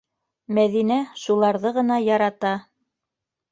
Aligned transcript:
Мәҙинә 0.57 0.97
шуларҙы 1.25 1.73
ғына 1.77 2.01
ярата. 2.07 2.57